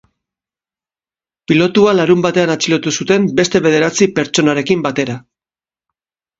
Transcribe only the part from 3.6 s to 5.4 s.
bederatzi pertsonarekin batera.